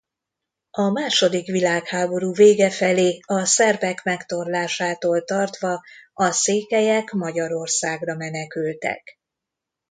[0.71, 5.81] A második világháború vége felé a szerbek megtorlásától tartva
[6.13, 9.19] a székelyek Magyarországra menekültek.